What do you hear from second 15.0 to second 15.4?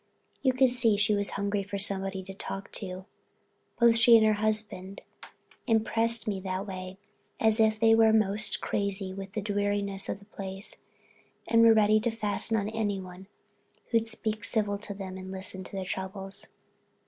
and